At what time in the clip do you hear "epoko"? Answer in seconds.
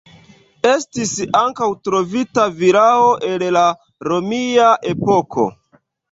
4.93-5.45